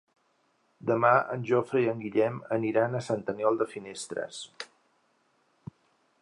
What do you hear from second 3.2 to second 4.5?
Aniol de Finestres.